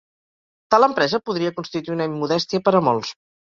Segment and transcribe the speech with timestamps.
[0.75, 3.15] Tal empresa podria constituir una immodèstia per a molts.